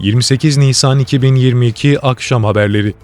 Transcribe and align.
28 0.00 0.56
Nisan 0.56 0.98
2022 0.98 2.00
Akşam 2.00 2.44
Haberleri 2.44 2.94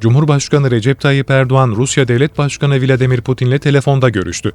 Cumhurbaşkanı 0.00 0.70
Recep 0.70 1.00
Tayyip 1.00 1.30
Erdoğan, 1.30 1.70
Rusya 1.76 2.08
Devlet 2.08 2.38
Başkanı 2.38 2.86
Vladimir 2.86 3.20
Putin'le 3.20 3.58
telefonda 3.58 4.08
görüştü. 4.08 4.52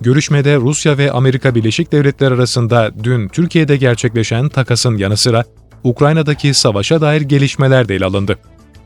Görüşmede 0.00 0.56
Rusya 0.56 0.98
ve 0.98 1.12
Amerika 1.12 1.54
Birleşik 1.54 1.92
Devletleri 1.92 2.34
arasında 2.34 2.90
dün 3.04 3.28
Türkiye'de 3.28 3.76
gerçekleşen 3.76 4.48
takasın 4.48 4.96
yanı 4.96 5.16
sıra 5.16 5.44
Ukrayna'daki 5.84 6.54
savaşa 6.54 7.00
dair 7.00 7.20
gelişmeler 7.20 7.88
de 7.88 7.94
ele 7.94 8.04
alındı. 8.04 8.38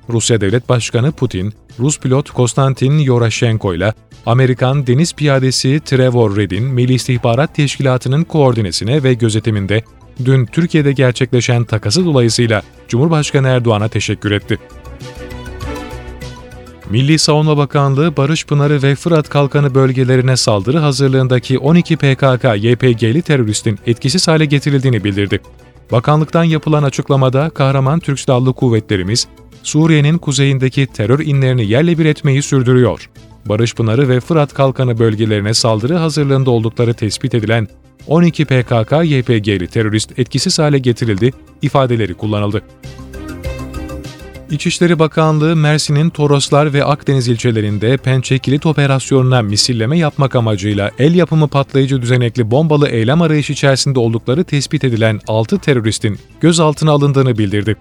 Rusya 0.08 0.40
Devlet 0.40 0.68
Başkanı 0.68 1.12
Putin, 1.12 1.54
Rus 1.78 2.00
pilot 2.00 2.30
Konstantin 2.30 2.98
Yoroshenko 2.98 3.74
ile 3.74 3.94
Amerikan 4.26 4.86
deniz 4.86 5.12
piyadesi 5.12 5.80
Trevor 5.84 6.36
Reed'in 6.36 6.64
Milli 6.64 6.94
İstihbarat 6.94 7.54
Teşkilatı'nın 7.54 8.24
koordinesine 8.24 9.02
ve 9.02 9.14
gözetiminde 9.14 9.82
dün 10.24 10.46
Türkiye'de 10.46 10.92
gerçekleşen 10.92 11.64
takası 11.64 12.04
dolayısıyla 12.04 12.62
Cumhurbaşkanı 12.88 13.48
Erdoğan'a 13.48 13.88
teşekkür 13.88 14.30
etti. 14.30 14.58
Milli 16.90 17.18
Savunma 17.18 17.56
Bakanlığı 17.56 18.16
Barış 18.16 18.46
Pınarı 18.46 18.82
ve 18.82 18.94
Fırat 18.94 19.28
Kalkanı 19.28 19.74
bölgelerine 19.74 20.36
saldırı 20.36 20.78
hazırlığındaki 20.78 21.58
12 21.58 21.96
PKK-YPG'li 21.96 23.22
teröristin 23.22 23.78
etkisiz 23.86 24.28
hale 24.28 24.44
getirildiğini 24.44 25.04
bildirdi. 25.04 25.40
Bakanlıktan 25.92 26.44
yapılan 26.44 26.82
açıklamada 26.82 27.50
kahraman 27.50 28.00
Türk 28.00 28.20
Silahlı 28.20 28.52
Kuvvetlerimiz, 28.52 29.28
Suriye'nin 29.62 30.18
kuzeyindeki 30.18 30.86
terör 30.86 31.20
inlerini 31.20 31.66
yerle 31.66 31.98
bir 31.98 32.04
etmeyi 32.04 32.42
sürdürüyor. 32.42 33.10
Barış 33.46 33.74
Pınarı 33.74 34.08
ve 34.08 34.20
Fırat 34.20 34.54
Kalkanı 34.54 34.98
bölgelerine 34.98 35.54
saldırı 35.54 35.96
hazırlığında 35.96 36.50
oldukları 36.50 36.94
tespit 36.94 37.34
edilen 37.34 37.68
12 38.06 38.44
PKK-YPG'li 38.44 39.66
terörist 39.66 40.18
etkisiz 40.18 40.58
hale 40.58 40.78
getirildi 40.78 41.32
ifadeleri 41.62 42.14
kullanıldı. 42.14 42.62
İçişleri 44.50 44.98
Bakanlığı, 44.98 45.56
Mersin'in 45.56 46.10
Toroslar 46.10 46.72
ve 46.72 46.84
Akdeniz 46.84 47.28
ilçelerinde 47.28 47.96
Pençe 47.96 48.38
Kilit 48.38 48.66
Operasyonu'na 48.66 49.42
misilleme 49.42 49.98
yapmak 49.98 50.36
amacıyla 50.36 50.90
el 50.98 51.14
yapımı 51.14 51.48
patlayıcı 51.48 52.02
düzenekli 52.02 52.50
bombalı 52.50 52.88
eylem 52.88 53.22
arayışı 53.22 53.52
içerisinde 53.52 53.98
oldukları 53.98 54.44
tespit 54.44 54.84
edilen 54.84 55.20
6 55.28 55.58
teröristin 55.58 56.18
gözaltına 56.40 56.90
alındığını 56.90 57.38
bildirdi. 57.38 57.76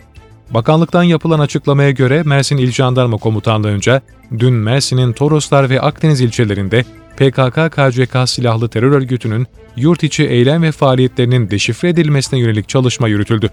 Bakanlıktan 0.50 1.04
yapılan 1.04 1.40
açıklamaya 1.40 1.92
göre 1.92 2.24
Mersin 2.24 2.58
İl 2.58 2.72
Jandarma 2.72 3.18
Komutanlığı'nca 3.18 4.02
dün 4.40 4.54
Mersin'in 4.54 5.14
Toroslar 5.14 5.70
ve 5.70 5.82
Akdeniz 5.82 6.22
ilçelerinde 6.22 6.86
PKK-KCK 7.20 8.28
silahlı 8.28 8.70
terör 8.70 8.92
örgütünün 8.92 9.48
yurt 9.76 10.04
içi 10.04 10.24
eylem 10.24 10.64
ve 10.64 10.72
faaliyetlerinin 10.72 11.50
deşifre 11.50 11.90
edilmesine 11.90 12.40
yönelik 12.40 12.70
çalışma 12.70 13.08
yürütüldü. 13.08 13.50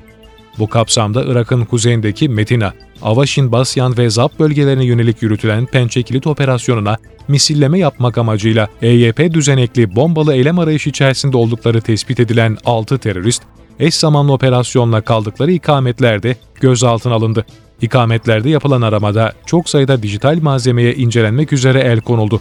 Bu 0.58 0.69
kapsamda 0.69 1.25
Irak'ın 1.27 1.64
kuzeyindeki 1.64 2.28
Metina, 2.28 2.73
Avaşin, 3.03 3.53
Basyan 3.53 3.97
ve 3.97 4.11
Zap 4.11 4.39
bölgelerine 4.39 4.84
yönelik 4.84 5.23
yürütülen 5.23 5.67
Pençe 5.67 6.03
Kilit 6.03 6.27
Operasyonu'na 6.27 6.97
misilleme 7.28 7.78
yapmak 7.78 8.19
amacıyla 8.19 8.69
EYP 8.83 9.34
düzenekli 9.34 9.97
bombalı 9.97 10.34
eylem 10.34 10.58
arayışı 10.58 10.91
içerisinde 10.91 11.36
oldukları 11.36 11.80
tespit 11.80 12.20
edilen 12.20 12.56
6 12.64 12.98
terörist, 12.98 13.42
eş 13.80 13.95
zamanlı 13.95 14.33
operasyonla 14.33 15.01
kaldıkları 15.01 15.53
ikametlerde 15.53 16.36
gözaltına 16.61 17.14
alındı. 17.14 17.47
İkametlerde 17.83 18.51
yapılan 18.51 18.83
aramada 18.83 19.33
çok 19.47 19.69
sayıda 19.69 20.03
dijital 20.03 20.39
malzemeye 20.42 20.95
incelenmek 20.95 21.53
üzere 21.53 21.80
el 21.80 22.01
konuldu. 22.01 22.41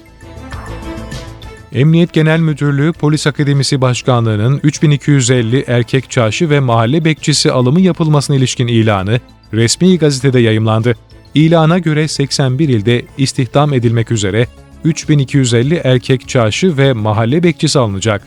Emniyet 1.76 2.14
Genel 2.14 2.40
Müdürlüğü 2.40 2.94
Polis 2.94 3.28
Akademisi 3.28 3.82
Başkanlığı'nın 3.82 4.60
3250 4.64 5.64
erkek 5.68 6.12
çarşı 6.12 6.50
ve 6.50 6.60
mahalle 6.60 7.06
bekçisi 7.06 7.52
alımı 7.52 7.82
yapılmasına 7.82 8.36
ilişkin 8.36 8.68
ilanı 8.68 9.20
resmi 9.54 9.98
gazetede 9.98 10.40
yayımlandı. 10.40 10.96
İlana 11.34 11.80
göre 11.80 12.08
81 12.08 12.70
ilde 12.70 13.06
istihdam 13.18 13.74
edilmek 13.74 14.12
üzere 14.12 14.48
3250 14.84 15.82
erkek 15.84 16.30
çarşı 16.30 16.78
ve 16.78 16.94
mahalle 16.94 17.44
bekçisi 17.44 17.80
alınacak. 17.80 18.22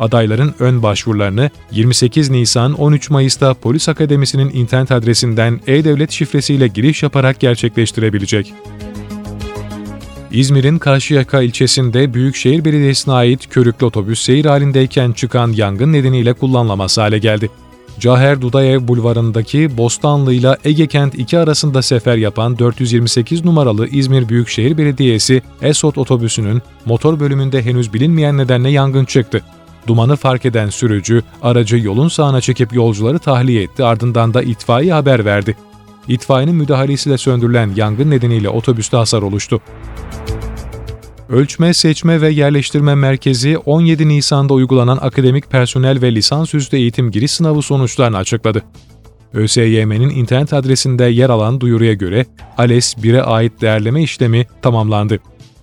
Adayların 0.00 0.54
ön 0.58 0.82
başvurularını 0.82 1.50
28 1.70 2.30
Nisan 2.30 2.72
13 2.72 3.10
Mayıs'ta 3.10 3.54
Polis 3.54 3.88
Akademisi'nin 3.88 4.50
internet 4.54 4.92
adresinden 4.92 5.60
e-devlet 5.66 6.10
şifresiyle 6.10 6.66
giriş 6.66 7.02
yaparak 7.02 7.40
gerçekleştirebilecek. 7.40 8.54
İzmir'in 10.32 10.78
Karşıyaka 10.78 11.42
ilçesinde 11.42 12.14
Büyükşehir 12.14 12.64
Belediyesi'ne 12.64 13.14
ait 13.14 13.48
körüklü 13.50 13.86
otobüs 13.86 14.22
seyir 14.22 14.44
halindeyken 14.44 15.12
çıkan 15.12 15.52
yangın 15.52 15.92
nedeniyle 15.92 16.32
kullanılamaz 16.32 16.98
hale 16.98 17.18
geldi. 17.18 17.50
Caher 18.00 18.40
Dudayev 18.40 18.88
Bulvarı'ndaki 18.88 19.76
Bostanlı 19.76 20.34
ile 20.34 20.56
Ege 20.64 20.86
Kent 20.86 21.14
2 21.14 21.38
arasında 21.38 21.82
sefer 21.82 22.16
yapan 22.16 22.58
428 22.58 23.44
numaralı 23.44 23.88
İzmir 23.88 24.28
Büyükşehir 24.28 24.78
Belediyesi 24.78 25.42
Esot 25.62 25.98
otobüsünün 25.98 26.62
motor 26.84 27.20
bölümünde 27.20 27.62
henüz 27.62 27.94
bilinmeyen 27.94 28.38
nedenle 28.38 28.70
yangın 28.70 29.04
çıktı. 29.04 29.42
Dumanı 29.86 30.16
fark 30.16 30.46
eden 30.46 30.70
sürücü 30.70 31.22
aracı 31.42 31.76
yolun 31.76 32.08
sağına 32.08 32.40
çekip 32.40 32.72
yolcuları 32.72 33.18
tahliye 33.18 33.62
etti 33.62 33.84
ardından 33.84 34.34
da 34.34 34.42
itfaiye 34.42 34.92
haber 34.92 35.24
verdi. 35.24 35.56
İtfaiyenin 36.08 36.54
müdahalesiyle 36.54 37.18
söndürülen 37.18 37.70
yangın 37.76 38.10
nedeniyle 38.10 38.48
otobüste 38.48 38.96
hasar 38.96 39.22
oluştu. 39.22 39.60
Ölçme, 41.32 41.74
Seçme 41.74 42.20
ve 42.20 42.30
Yerleştirme 42.30 42.94
Merkezi 42.94 43.58
17 43.58 44.08
Nisan'da 44.08 44.54
uygulanan 44.54 44.98
akademik 45.00 45.50
personel 45.50 46.02
ve 46.02 46.14
lisansüstü 46.14 46.76
eğitim 46.76 47.10
giriş 47.10 47.30
sınavı 47.30 47.62
sonuçlarını 47.62 48.16
açıkladı. 48.16 48.62
ÖSYM'nin 49.34 50.10
internet 50.10 50.52
adresinde 50.52 51.04
yer 51.04 51.30
alan 51.30 51.60
duyuruya 51.60 51.92
göre 51.92 52.26
ALES 52.58 52.94
1'e 52.94 53.22
ait 53.22 53.60
değerleme 53.60 54.02
işlemi 54.02 54.46
tamamlandı. 54.62 55.18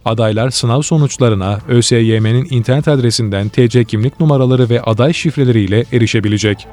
Adaylar 0.05 0.49
sınav 0.49 0.81
sonuçlarına 0.81 1.59
ÖSYM'nin 1.67 2.47
internet 2.49 2.87
adresinden 2.87 3.49
TC 3.49 3.83
kimlik 3.83 4.19
numaraları 4.19 4.69
ve 4.69 4.81
aday 4.81 5.13
şifreleriyle 5.13 5.85
erişebilecek. 5.93 6.67